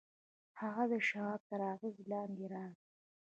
هغه 0.61 0.83
د 0.91 0.93
شواب 1.07 1.41
تر 1.49 1.61
اغېز 1.73 1.97
لاندې 2.11 2.45
راغی 2.53 2.81